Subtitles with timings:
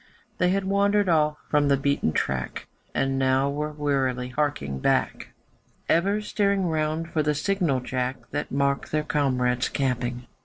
[0.39, 2.65] They had wandered off from the beaten track
[2.95, 5.27] And now were wearily harking back,
[5.87, 10.25] Ever staring round for the signal jack That marked their comrades camping.